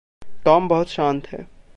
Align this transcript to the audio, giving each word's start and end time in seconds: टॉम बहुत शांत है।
टॉम 0.45 0.67
बहुत 0.67 0.87
शांत 0.87 1.27
है। 1.27 1.47